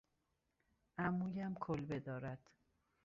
عمویم 0.97 1.53
کلبه 1.55 1.99
دارد. 1.99 2.49